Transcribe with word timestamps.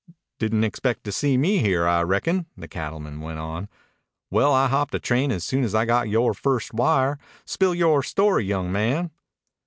"Didn't 0.39 0.63
expect 0.63 1.03
to 1.03 1.11
see 1.11 1.37
me 1.37 1.59
here, 1.59 1.87
I 1.87 2.01
reckon," 2.01 2.47
the 2.57 2.67
cattleman 2.67 3.21
went 3.21 3.37
on. 3.37 3.69
"Well, 4.31 4.51
I 4.51 4.67
hopped 4.67 4.95
a 4.95 4.99
train 4.99 5.39
soon 5.39 5.63
as 5.63 5.75
I 5.75 5.85
got 5.85 6.09
yore 6.09 6.33
first 6.33 6.73
wire. 6.73 7.19
Spill 7.45 7.75
yore 7.75 8.01
story, 8.01 8.43
young 8.45 8.71
man." 8.71 9.11